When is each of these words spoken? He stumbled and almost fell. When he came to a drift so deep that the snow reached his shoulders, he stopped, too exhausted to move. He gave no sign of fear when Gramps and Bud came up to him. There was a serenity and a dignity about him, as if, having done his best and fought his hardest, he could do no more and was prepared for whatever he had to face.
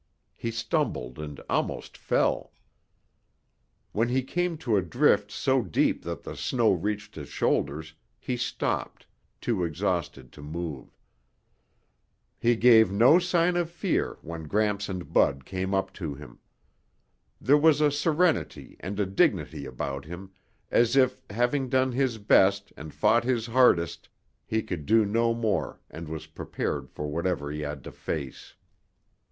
He 0.35 0.49
stumbled 0.49 1.19
and 1.19 1.39
almost 1.47 1.95
fell. 1.95 2.53
When 3.91 4.09
he 4.09 4.23
came 4.23 4.57
to 4.57 4.75
a 4.75 4.81
drift 4.81 5.29
so 5.29 5.61
deep 5.61 6.01
that 6.05 6.23
the 6.23 6.35
snow 6.35 6.71
reached 6.71 7.13
his 7.13 7.29
shoulders, 7.29 7.93
he 8.17 8.35
stopped, 8.35 9.05
too 9.39 9.63
exhausted 9.63 10.31
to 10.31 10.41
move. 10.41 10.97
He 12.39 12.55
gave 12.55 12.91
no 12.91 13.19
sign 13.19 13.55
of 13.55 13.69
fear 13.69 14.17
when 14.23 14.47
Gramps 14.47 14.89
and 14.89 15.13
Bud 15.13 15.45
came 15.45 15.71
up 15.75 15.93
to 15.93 16.15
him. 16.15 16.39
There 17.39 17.55
was 17.55 17.79
a 17.79 17.91
serenity 17.91 18.77
and 18.79 18.99
a 18.99 19.05
dignity 19.05 19.67
about 19.67 20.05
him, 20.05 20.31
as 20.71 20.95
if, 20.95 21.21
having 21.29 21.69
done 21.69 21.91
his 21.91 22.17
best 22.17 22.73
and 22.75 22.91
fought 22.91 23.23
his 23.23 23.45
hardest, 23.45 24.09
he 24.47 24.63
could 24.63 24.87
do 24.87 25.05
no 25.05 25.35
more 25.35 25.79
and 25.91 26.07
was 26.09 26.25
prepared 26.25 26.89
for 26.89 27.05
whatever 27.07 27.51
he 27.51 27.59
had 27.59 27.83
to 27.83 27.91
face. 27.91 28.55